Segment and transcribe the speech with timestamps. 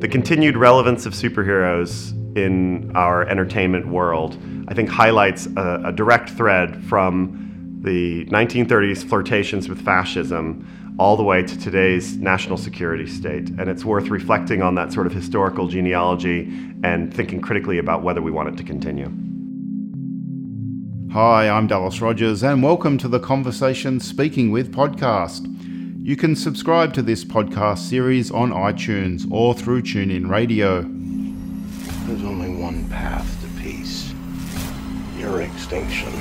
[0.00, 4.36] The continued relevance of superheroes in our entertainment world,
[4.66, 11.22] I think, highlights a, a direct thread from the 1930s flirtations with fascism all the
[11.22, 13.50] way to today's national security state.
[13.50, 16.52] And it's worth reflecting on that sort of historical genealogy
[16.82, 19.12] and thinking critically about whether we want it to continue.
[21.12, 25.46] Hi, I'm Dallas Rogers, and welcome to the Conversation Speaking With podcast.
[26.04, 30.82] You can subscribe to this podcast series on iTunes or through TuneIn Radio.
[32.06, 34.12] There's only one path to peace
[35.16, 36.12] your extinction.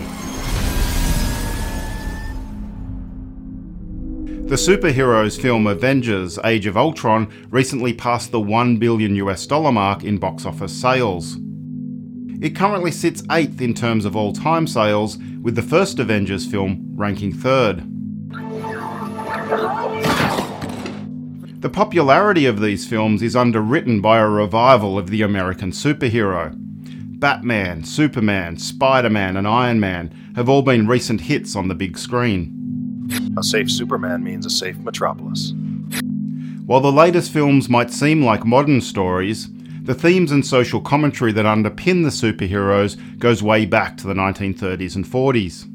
[4.48, 10.06] The superheroes film Avengers Age of Ultron recently passed the 1 billion US dollar mark
[10.06, 11.38] in box office sales.
[12.40, 16.92] It currently sits 8th in terms of all time sales, with the first Avengers film
[16.96, 17.82] ranking 3rd.
[21.62, 26.54] The popularity of these films is underwritten by a revival of the American superhero.
[27.20, 31.98] Batman, Superman, Spider Man, and Iron Man have all been recent hits on the big
[31.98, 32.54] screen.
[33.36, 35.54] A safe Superman means a safe metropolis.
[36.68, 39.50] While the latest films might seem like modern stories,
[39.88, 44.98] the themes and social commentary that underpin the superheroes goes way back to the 1930s
[44.98, 45.66] and 40s.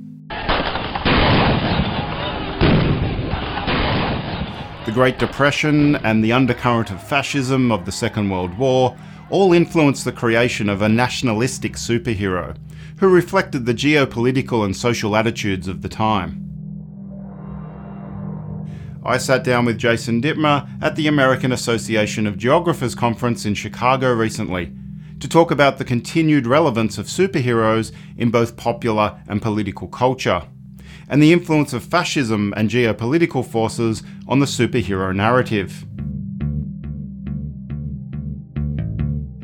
[4.84, 8.94] The Great Depression and the undercurrent of fascism of the Second World War
[9.30, 12.54] all influenced the creation of a nationalistic superhero
[12.98, 16.51] who reflected the geopolitical and social attitudes of the time.
[19.04, 24.12] I sat down with Jason Dittmer at the American Association of Geographers conference in Chicago
[24.12, 24.72] recently
[25.18, 30.42] to talk about the continued relevance of superheroes in both popular and political culture,
[31.08, 35.84] and the influence of fascism and geopolitical forces on the superhero narrative.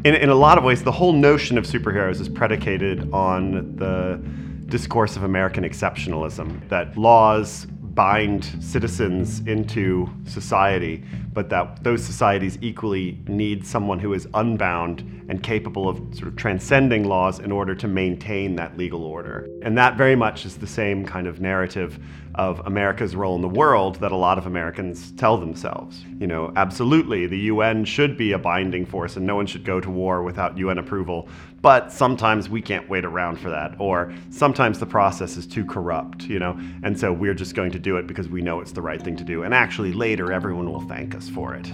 [0.04, 4.22] In, in a lot of ways, the whole notion of superheroes is predicated on the
[4.66, 7.66] discourse of American exceptionalism, that laws
[7.98, 15.42] bind citizens into society, but that those societies equally need someone who is unbound and
[15.42, 19.48] capable of sort of transcending laws in order to maintain that legal order.
[19.62, 21.98] And that very much is the same kind of narrative
[22.38, 26.04] of America's role in the world that a lot of Americans tell themselves.
[26.20, 29.80] You know, absolutely, the UN should be a binding force and no one should go
[29.80, 31.28] to war without UN approval,
[31.62, 36.22] but sometimes we can't wait around for that, or sometimes the process is too corrupt,
[36.22, 38.82] you know, and so we're just going to do it because we know it's the
[38.82, 41.66] right thing to do, and actually later everyone will thank us for it.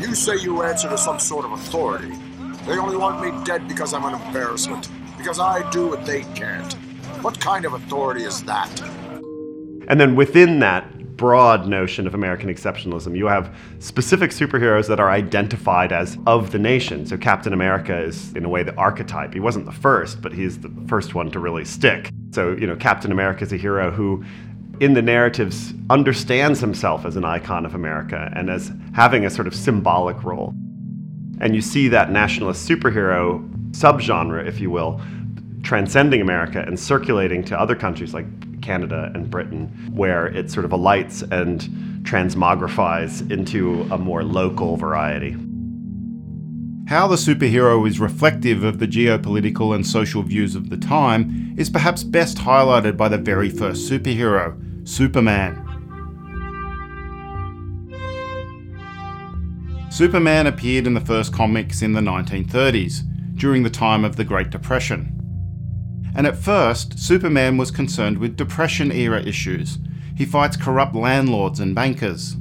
[0.00, 2.12] You say you answer to some sort of authority.
[2.66, 4.88] They only want me dead because I'm an embarrassment,
[5.18, 6.72] because I do what they can't.
[7.22, 8.70] What kind of authority is that?
[9.88, 15.10] And then within that broad notion of American exceptionalism, you have specific superheroes that are
[15.10, 17.06] identified as of the nation.
[17.06, 19.32] So Captain America is, in a way, the archetype.
[19.32, 22.10] He wasn't the first, but he's the first one to really stick.
[22.32, 24.24] So, you know, Captain America is a hero who
[24.80, 29.46] in the narratives understands himself as an icon of America and as having a sort
[29.46, 30.54] of symbolic role.
[31.40, 35.00] And you see that nationalist superhero subgenre, if you will,
[35.62, 38.26] transcending America and circulating to other countries like
[38.66, 41.60] Canada and Britain, where it sort of alights and
[42.02, 45.36] transmogrifies into a more local variety.
[46.88, 51.70] How the superhero is reflective of the geopolitical and social views of the time is
[51.70, 54.56] perhaps best highlighted by the very first superhero,
[54.86, 55.62] Superman.
[59.90, 63.02] Superman appeared in the first comics in the 1930s,
[63.36, 65.15] during the time of the Great Depression.
[66.16, 69.78] And at first, Superman was concerned with Depression era issues.
[70.16, 72.36] He fights corrupt landlords and bankers.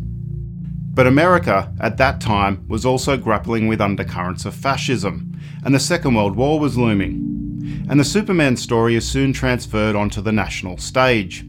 [0.94, 6.16] But America, at that time, was also grappling with undercurrents of fascism, and the Second
[6.16, 7.86] World War was looming.
[7.90, 11.46] And the Superman story is soon transferred onto the national stage.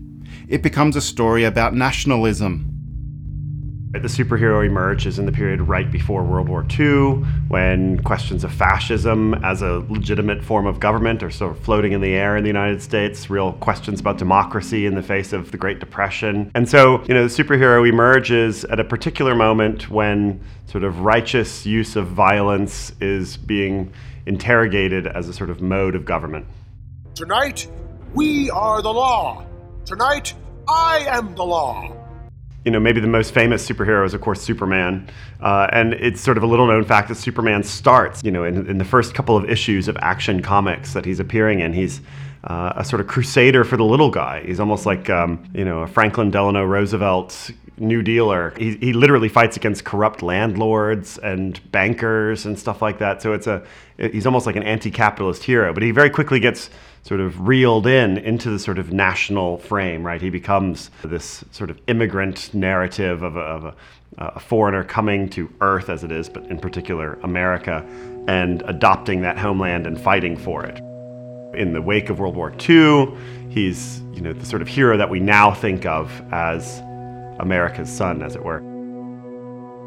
[0.48, 2.75] It becomes a story about nationalism,
[4.02, 9.34] the superhero emerges in the period right before World War II, when questions of fascism
[9.44, 12.48] as a legitimate form of government are sort of floating in the air in the
[12.48, 16.50] United States, real questions about democracy in the face of the Great Depression.
[16.54, 21.66] And so, you know, the superhero emerges at a particular moment when sort of righteous
[21.66, 23.92] use of violence is being
[24.26, 26.46] interrogated as a sort of mode of government.
[27.14, 27.68] Tonight,
[28.14, 29.44] we are the law.
[29.84, 30.34] Tonight,
[30.68, 32.05] I am the law
[32.66, 35.08] you know, maybe the most famous superhero is, of course, Superman.
[35.40, 38.68] Uh, and it's sort of a little known fact that Superman starts, you know, in,
[38.68, 42.00] in, the first couple of issues of Action Comics that he's appearing in, he's
[42.42, 44.42] uh, a sort of crusader for the little guy.
[44.44, 48.54] He's almost like, um, you know, a Franklin Delano Roosevelt New Dealer.
[48.56, 53.22] He, he literally fights against corrupt landlords and bankers and stuff like that.
[53.22, 53.62] So it's a,
[53.98, 55.72] he's almost like an anti-capitalist hero.
[55.72, 56.70] But he very quickly gets
[57.02, 60.20] sort of reeled in into the sort of national frame, right?
[60.20, 63.74] He becomes this sort of immigrant narrative of a, of a,
[64.18, 67.84] a foreigner coming to Earth, as it is, but in particular America,
[68.26, 70.78] and adopting that homeland and fighting for it.
[71.54, 73.14] In the wake of World War II,
[73.50, 76.82] he's you know the sort of hero that we now think of as
[77.38, 78.62] America's son, as it were.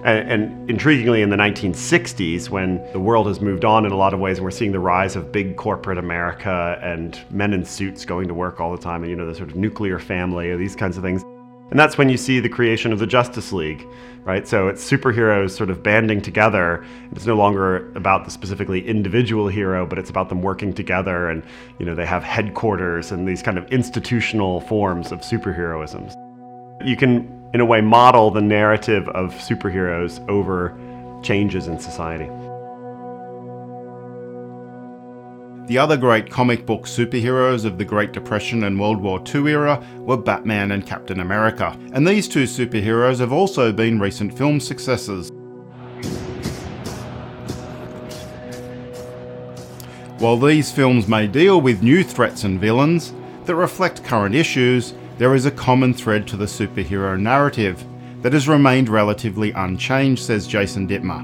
[0.03, 4.13] And, and, intriguingly, in the 1960s, when the world has moved on in a lot
[4.13, 8.05] of ways, and we're seeing the rise of big corporate America and men in suits
[8.05, 10.57] going to work all the time, and you know, the sort of nuclear family, or
[10.57, 11.21] these kinds of things.
[11.69, 13.85] And that's when you see the creation of the Justice League,
[14.23, 14.47] right?
[14.47, 16.83] So it's superheroes sort of banding together.
[17.11, 21.43] It's no longer about the specifically individual hero, but it's about them working together, and
[21.77, 26.15] you know, they have headquarters and these kind of institutional forms of superheroisms.
[26.87, 30.77] You can in a way, model the narrative of superheroes over
[31.23, 32.29] changes in society.
[35.67, 39.83] The other great comic book superheroes of the Great Depression and World War II era
[39.99, 45.31] were Batman and Captain America, and these two superheroes have also been recent film successes.
[50.17, 53.13] While these films may deal with new threats and villains
[53.45, 57.83] that reflect current issues, there is a common thread to the superhero narrative
[58.21, 61.21] that has remained relatively unchanged, says Jason Dittmer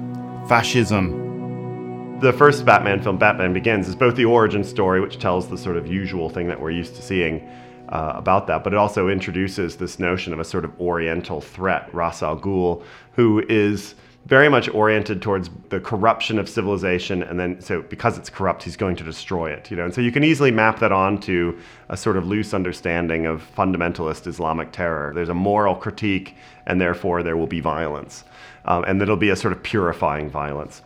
[0.49, 2.19] fascism.
[2.19, 5.77] The first Batman film, Batman Begins, is both the origin story, which tells the sort
[5.77, 7.47] of usual thing that we're used to seeing
[7.87, 11.89] uh, about that, but it also introduces this notion of a sort of oriental threat,
[11.93, 12.83] Ra's al Ghul,
[13.13, 13.95] who is
[14.25, 18.75] very much oriented towards the corruption of civilization and then so because it's corrupt he's
[18.75, 19.85] going to destroy it you know?
[19.85, 24.25] And so you can easily map that onto a sort of loose understanding of fundamentalist
[24.25, 25.13] islamic terror.
[25.13, 26.35] There's a moral critique
[26.65, 28.23] and therefore there will be violence.
[28.65, 30.81] Um, and it'll be a sort of purifying violence.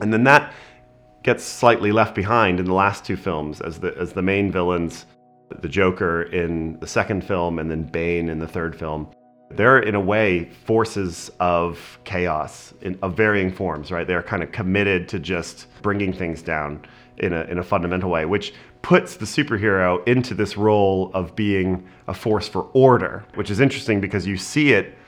[0.00, 0.52] And then that
[1.22, 5.06] gets slightly left behind in the last two films as the as the main villains
[5.60, 9.08] the joker in the second film and then bane in the third film
[9.56, 14.06] they're in a way forces of chaos in of varying forms right?
[14.06, 16.84] They're kind of committed to just bringing things down
[17.18, 21.86] in a, in a fundamental way which puts the superhero into this role of being
[22.08, 24.98] a force for order which is interesting because you see it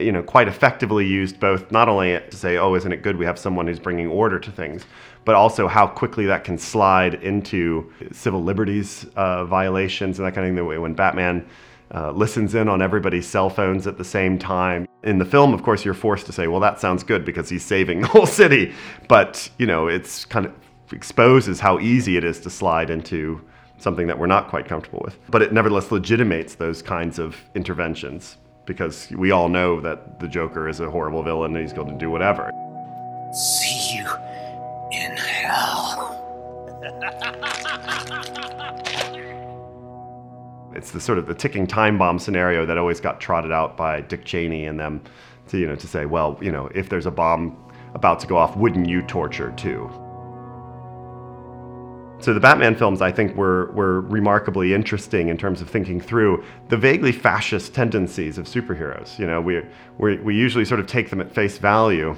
[0.00, 3.24] you know quite effectively used both not only to say oh isn't it good we
[3.24, 4.84] have someone who's bringing order to things
[5.24, 10.46] but also how quickly that can slide into civil liberties uh, violations and that kind
[10.46, 11.46] of thing the way when batman
[11.94, 14.86] uh, listens in on everybody's cell phones at the same time.
[15.02, 17.64] In the film, of course, you're forced to say, well, that sounds good because he's
[17.64, 18.74] saving the whole city.
[19.08, 20.54] But, you know, it's kind of
[20.92, 23.40] exposes how easy it is to slide into
[23.78, 25.18] something that we're not quite comfortable with.
[25.30, 30.68] But it nevertheless legitimates those kinds of interventions because we all know that the Joker
[30.68, 32.50] is a horrible villain and he's going to do whatever.
[33.32, 33.79] See
[40.80, 44.00] It's the sort of the ticking time bomb scenario that always got trotted out by
[44.00, 45.02] Dick Cheney and them
[45.48, 47.54] to, you know, to say, well, you know, if there's a bomb
[47.92, 49.90] about to go off, wouldn't you torture too?
[52.20, 56.42] So the Batman films, I think, were, were remarkably interesting in terms of thinking through
[56.68, 59.18] the vaguely fascist tendencies of superheroes.
[59.18, 59.60] You know, we,
[59.98, 62.16] we, we usually sort of take them at face value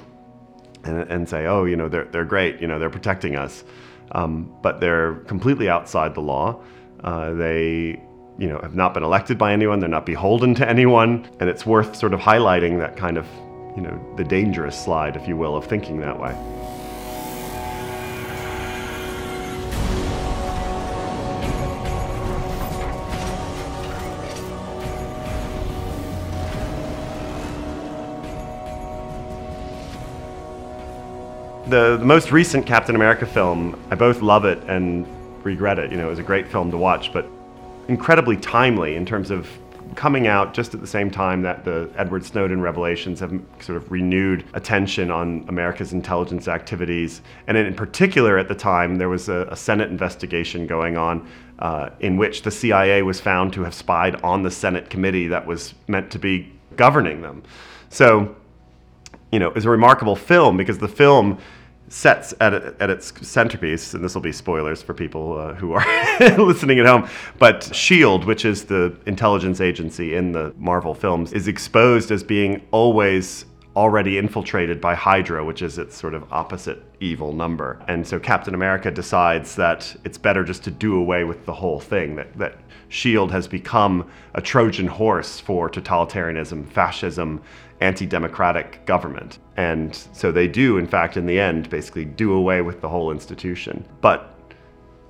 [0.85, 3.65] and, and say, oh, you know, they're, they're great, you know, they're protecting us.
[4.13, 6.61] Um, but they're completely outside the law.
[7.03, 8.01] Uh, they
[8.37, 11.65] you know, have not been elected by anyone, they're not beholden to anyone, and it's
[11.65, 13.27] worth sort of highlighting that kind of,
[13.75, 16.35] you know, the dangerous slide, if you will, of thinking that way.
[31.67, 35.07] The, the most recent Captain America film, I both love it and
[35.43, 35.91] regret it.
[35.91, 37.27] You know, it was a great film to watch, but
[37.87, 39.47] incredibly timely in terms of
[39.95, 43.91] coming out just at the same time that the Edward Snowden revelations have sort of
[43.91, 47.21] renewed attention on America's intelligence activities.
[47.47, 51.27] And in particular, at the time, there was a, a Senate investigation going on
[51.59, 55.45] uh, in which the CIA was found to have spied on the Senate committee that
[55.45, 57.43] was meant to be governing them.
[57.89, 58.35] So,
[59.31, 61.39] you know, it was a remarkable film because the film
[61.93, 65.85] sets at, at its centerpiece, and this will be spoilers for people uh, who are
[66.39, 67.07] listening at home,
[67.37, 72.65] but S.H.I.E.L.D., which is the intelligence agency in the Marvel films, is exposed as being
[72.71, 77.81] always already infiltrated by Hydra, which is its sort of opposite evil number.
[77.87, 81.79] And so Captain America decides that it's better just to do away with the whole
[81.79, 82.53] thing, that, that
[82.89, 83.31] S.H.I.E.L.D.
[83.33, 87.41] has become a Trojan horse for totalitarianism, fascism,
[87.81, 89.39] anti democratic government.
[89.57, 93.11] And so they do, in fact, in the end, basically do away with the whole
[93.11, 93.83] institution.
[94.01, 94.32] But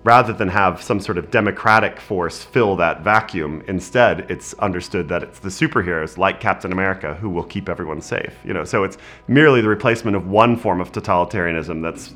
[0.04, 5.24] rather than have some sort of democratic force fill that vacuum, instead it's understood that
[5.24, 8.36] it's the superheroes like Captain America who will keep everyone safe.
[8.44, 12.14] You know, so it's merely the replacement of one form of totalitarianism that's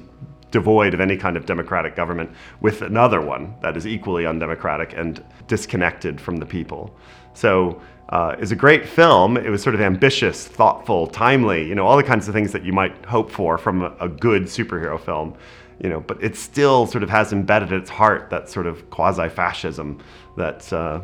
[0.52, 2.30] devoid of any kind of democratic government
[2.62, 6.96] with another one that is equally undemocratic and disconnected from the people.
[7.34, 9.36] So uh, is a great film.
[9.36, 12.64] It was sort of ambitious, thoughtful, timely, you know, all the kinds of things that
[12.64, 15.36] you might hope for from a, a good superhero film
[15.80, 18.90] you know, but it still sort of has embedded at its heart that sort of
[18.90, 20.00] quasi-fascism
[20.36, 21.02] that uh,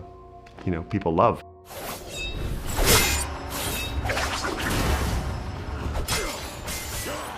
[0.66, 1.44] you know people love.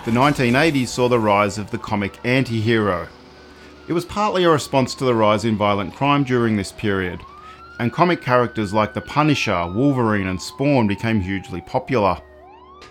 [0.04, 3.08] The 1980s saw the rise of the comic anti hero.
[3.88, 7.20] It was partly a response to the rise in violent crime during this period,
[7.80, 12.18] and comic characters like the Punisher, Wolverine, and Spawn became hugely popular.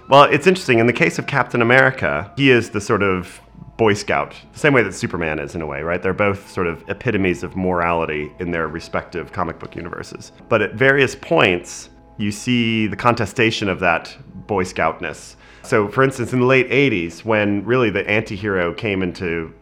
[0.10, 0.80] Well, it's interesting.
[0.80, 3.40] In the case of Captain America, he is the sort of
[3.78, 6.02] Boy Scout, the same way that Superman is in a way, right?
[6.02, 10.32] They're both sort of epitomes of morality in their respective comic book universes.
[10.48, 14.16] But at various points, you see the contestation of that
[14.48, 15.36] Boy Scoutness.
[15.64, 19.54] So, for instance, in the late 80s, when really the anti hero came into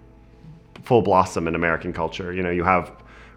[0.84, 2.92] full blossom in American culture, you know, you have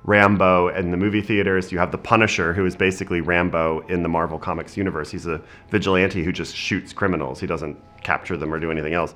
[0.05, 1.73] Rambo in the movie theaters.
[1.73, 5.11] You have the Punisher, who is basically Rambo in the Marvel Comics universe.
[5.11, 5.41] He's a
[5.71, 7.41] vigilante who just shoots criminals.
[7.41, 9.15] He doesn't capture them or do anything else.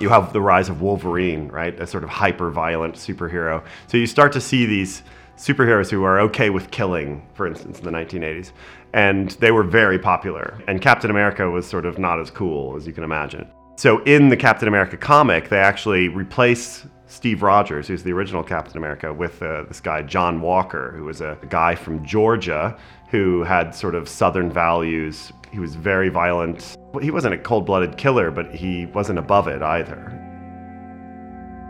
[0.00, 1.78] You have the rise of Wolverine, right?
[1.80, 3.64] A sort of hyper violent superhero.
[3.88, 5.02] So you start to see these
[5.36, 8.52] superheroes who are okay with killing, for instance, in the 1980s.
[8.92, 10.60] And they were very popular.
[10.68, 13.48] And Captain America was sort of not as cool as you can imagine.
[13.78, 18.76] So in the Captain America comic, they actually replace Steve Rogers, who's the original Captain
[18.76, 22.76] America, with uh, this guy, John Walker, who was a guy from Georgia
[23.12, 25.32] who had sort of Southern values.
[25.52, 26.76] He was very violent.
[27.00, 30.27] He wasn't a cold blooded killer, but he wasn't above it either.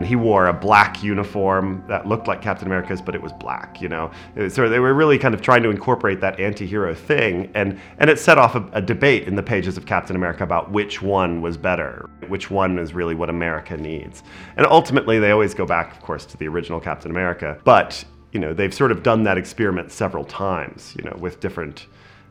[0.03, 3.89] He wore a black uniform that looked like Captain America's, but it was black, you
[3.89, 4.11] know.
[4.47, 8.17] So they were really kind of trying to incorporate that anti-hero thing, and and it
[8.17, 11.57] set off a, a, debate in the pages of Captain America about which one was
[11.57, 14.23] better, which one is really what America needs.
[14.55, 17.59] And ultimately, they always go back, of course, to the original Captain America.
[17.63, 21.87] But you know, they've sort of done that experiment several times, you know, with different.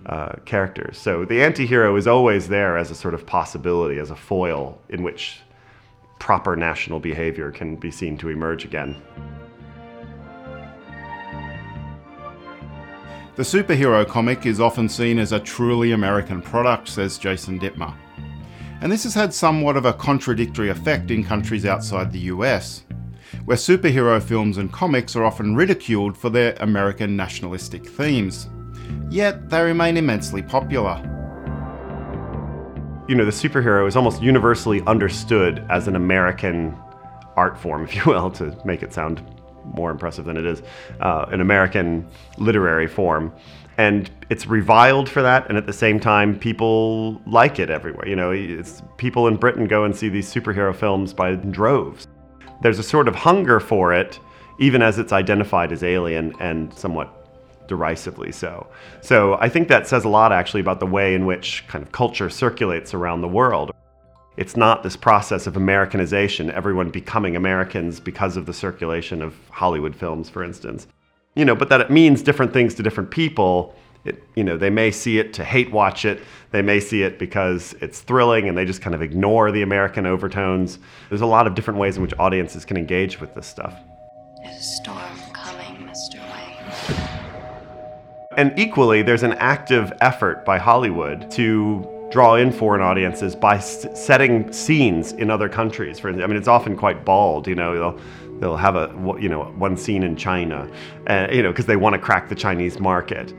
[0.06, 0.96] Uh, characters.
[0.96, 5.02] So the anti-hero is always there as a sort of possibility, as a foil in
[5.02, 5.40] which
[6.18, 8.96] proper national behavior can be seen to emerge again.
[13.36, 17.94] The superhero comic is often seen as a truly American product, says Jason Dittmer.
[18.80, 22.84] And this has had somewhat of a contradictory effect in countries outside the US,
[23.44, 28.48] where superhero films and comics are often ridiculed for their American nationalistic themes.
[29.08, 31.17] Yet they remain immensely popular
[33.08, 36.76] you know, the superhero is almost universally understood as an American
[37.36, 39.22] art form, if you will, to make it sound
[39.64, 40.62] more impressive than it is,
[41.00, 43.32] uh, an American literary form.
[43.78, 48.08] And it's reviled for that, and at the same time, people like it everywhere.
[48.08, 52.06] You know, it's, people in Britain go and see these superhero films by droves.
[52.60, 54.18] There's a sort of hunger for it,
[54.58, 57.17] even as it's identified as alien and somewhat
[57.68, 58.66] derisively so.
[59.00, 61.92] So I think that says a lot actually about the way in which kind of
[61.92, 63.70] culture circulates around the world.
[64.36, 69.94] It's not this process of Americanization, everyone becoming Americans because of the circulation of Hollywood
[69.96, 70.86] films, for instance.
[71.34, 73.74] You know, but that it means different things to different people.
[74.04, 76.20] It, you know, they may see it to hate watch it.
[76.52, 80.06] They may see it because it's thrilling and they just kind of ignore the American
[80.06, 80.78] overtones.
[81.08, 83.74] There's a lot of different ways in which audiences can engage with this stuff.
[84.44, 85.17] A storm
[88.38, 93.84] And equally, there's an active effort by Hollywood to draw in foreign audiences by s-
[93.94, 95.98] setting scenes in other countries.
[95.98, 97.48] For I mean, it's often quite bald.
[97.48, 98.00] You know, they'll
[98.38, 100.70] they'll have a you know one scene in China,
[101.08, 103.34] uh, you know, because they want to crack the Chinese market.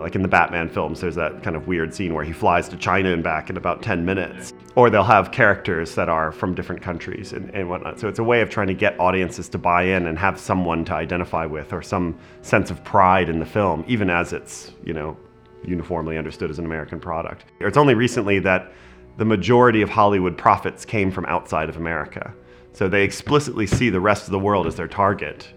[0.00, 2.76] Like in the Batman films, there's that kind of weird scene where he flies to
[2.76, 4.52] China and back in about 10 minutes.
[4.74, 8.00] Or they'll have characters that are from different countries and, and whatnot.
[8.00, 10.84] So it's a way of trying to get audiences to buy in and have someone
[10.86, 14.92] to identify with or some sense of pride in the film, even as it's, you
[14.92, 15.16] know,
[15.64, 17.44] uniformly understood as an American product.
[17.60, 18.72] It's only recently that
[19.18, 22.32] the majority of Hollywood profits came from outside of America.
[22.72, 25.52] So they explicitly see the rest of the world as their target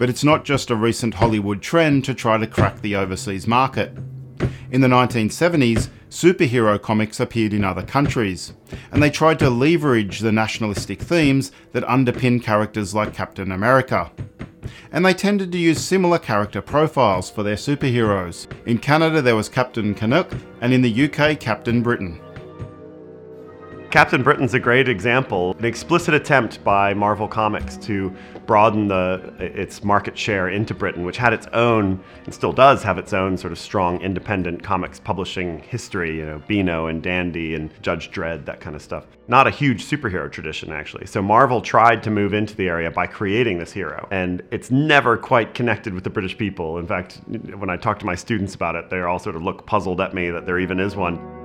[0.00, 3.92] But it's not just a recent Hollywood trend to try to crack the overseas market.
[4.70, 8.54] In the 1970s, superhero comics appeared in other countries,
[8.90, 14.10] and they tried to leverage the nationalistic themes that underpin characters like Captain America.
[14.90, 18.50] And they tended to use similar character profiles for their superheroes.
[18.64, 22.18] In Canada, there was Captain Canuck, and in the UK, Captain Britain.
[23.90, 28.14] Captain Britain's a great example, an explicit attempt by Marvel Comics to
[28.46, 32.98] broaden the, its market share into Britain, which had its own, and still does have
[32.98, 37.70] its own sort of strong independent comics publishing history, you know, Beano and Dandy and
[37.82, 39.06] Judge Dredd, that kind of stuff.
[39.26, 41.06] Not a huge superhero tradition, actually.
[41.06, 45.16] So Marvel tried to move into the area by creating this hero, and it's never
[45.16, 46.78] quite connected with the British people.
[46.78, 47.20] In fact,
[47.56, 50.14] when I talk to my students about it, they all sort of look puzzled at
[50.14, 51.39] me that there even is one.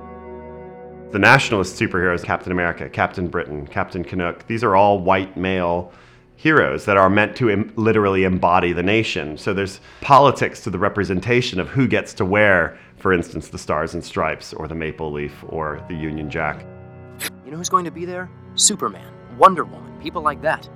[1.12, 5.92] The nationalist superheroes, Captain America, Captain Britain, Captain Canuck, these are all white male
[6.34, 9.38] heroes that are meant to Im- literally embody the nation.
[9.38, 13.94] So there's politics to the representation of who gets to wear, for instance, the Stars
[13.94, 16.66] and Stripes or the Maple Leaf or the Union Jack.
[17.44, 18.28] You know who's going to be there?
[18.56, 20.68] Superman, Wonder Woman, people like that.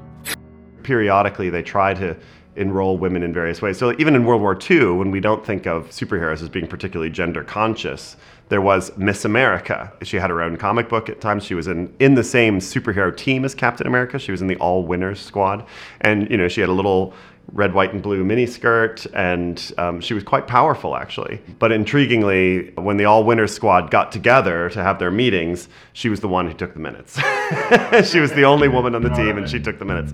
[0.85, 2.17] Periodically, they try to
[2.57, 3.79] enroll women in various ways.
[3.79, 7.11] So even in World War II, when we don't think of superheroes as being particularly
[7.11, 8.17] gender conscious,
[8.49, 9.93] there was Miss America.
[10.03, 11.45] She had her own comic book at times.
[11.45, 14.19] She was in, in the same superhero team as Captain America.
[14.19, 15.65] She was in the All Winners squad.
[16.01, 17.15] And, you know, she had a little
[17.53, 21.41] red, white, and blue miniskirt, and um, she was quite powerful, actually.
[21.59, 26.21] But intriguingly, when the All Winners squad got together to have their meetings, she was
[26.21, 27.15] the one who took the minutes.
[28.11, 30.13] she was the only woman on the team, and she took the minutes.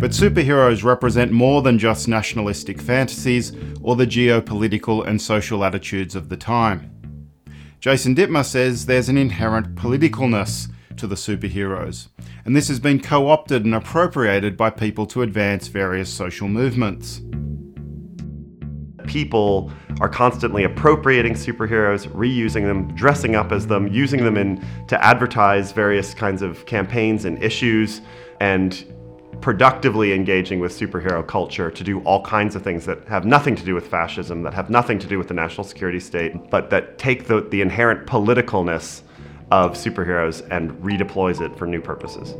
[0.00, 3.52] But superheroes represent more than just nationalistic fantasies
[3.82, 6.94] or the geopolitical and social attitudes of the time.
[7.80, 12.08] Jason Dittmer says there's an inherent politicalness to the superheroes,
[12.44, 17.20] and this has been co opted and appropriated by people to advance various social movements.
[19.08, 25.04] People are constantly appropriating superheroes, reusing them, dressing up as them, using them in to
[25.04, 28.00] advertise various kinds of campaigns and issues,
[28.40, 28.84] and
[29.40, 33.64] productively engaging with superhero culture to do all kinds of things that have nothing to
[33.64, 36.98] do with fascism, that have nothing to do with the national security state, but that
[36.98, 39.02] take the, the inherent politicalness
[39.50, 42.34] of superheroes and redeploys it for new purposes.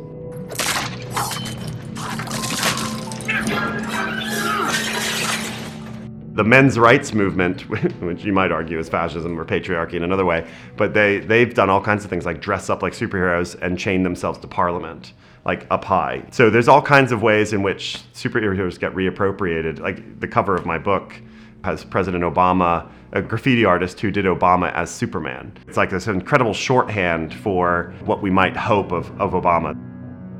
[6.39, 7.69] the men's rights movement,
[7.99, 10.47] which you might argue is fascism or patriarchy in another way,
[10.77, 14.03] but they, they've done all kinds of things like dress up like superheroes and chain
[14.03, 15.11] themselves to parliament,
[15.49, 16.23] like up high.
[16.29, 19.79] So there's all kinds of ways in which superheroes get reappropriated.
[19.79, 21.19] Like the cover of my book
[21.63, 25.51] has President Obama, a graffiti artist who did Obama as Superman.
[25.67, 29.71] It's like this incredible shorthand for what we might hope of, of Obama.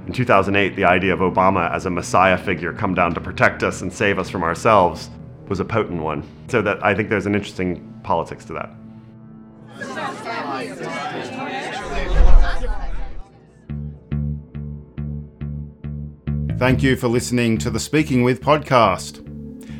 [0.06, 3.82] In 2008, the idea of Obama as a messiah figure come down to protect us
[3.82, 5.10] and save us from ourselves
[5.48, 6.24] was a potent one.
[6.50, 8.70] So that I think there's an interesting politics to that.
[16.60, 19.26] Thank you for listening to the Speaking With podcast.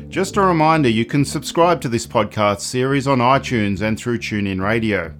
[0.08, 4.62] Just a reminder you can subscribe to this podcast series on iTunes and through TuneIn
[4.62, 5.14] Radio.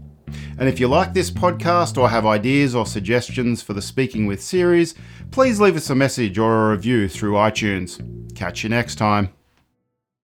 [0.58, 4.42] And if you like this podcast or have ideas or suggestions for the Speaking With
[4.42, 4.94] series,
[5.32, 8.00] please leave us a message or a review through iTunes.
[8.34, 9.28] Catch you next time.